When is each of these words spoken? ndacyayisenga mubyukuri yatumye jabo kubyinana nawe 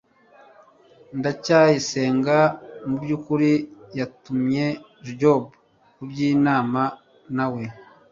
ndacyayisenga 1.17 2.37
mubyukuri 2.87 3.51
yatumye 3.99 4.65
jabo 5.17 5.41
kubyinana 5.93 6.83
nawe 7.35 7.63